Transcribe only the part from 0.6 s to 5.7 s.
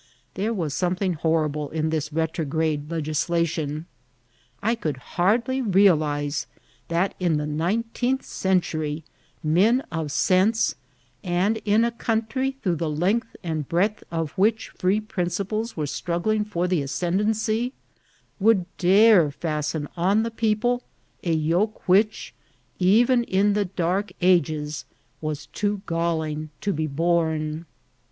something horrible in this retrograde legislation. I could hardly